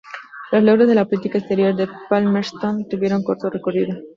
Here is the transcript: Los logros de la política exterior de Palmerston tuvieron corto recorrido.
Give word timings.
Los 0.51 0.63
logros 0.63 0.87
de 0.87 0.95
la 0.95 1.05
política 1.05 1.37
exterior 1.37 1.75
de 1.75 1.87
Palmerston 2.09 2.87
tuvieron 2.89 3.21
corto 3.21 3.51
recorrido. 3.51 3.99